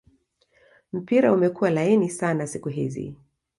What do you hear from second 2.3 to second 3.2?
siku hizi